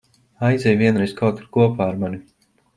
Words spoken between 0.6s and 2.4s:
vienreiz kaut kur kopā ar mani.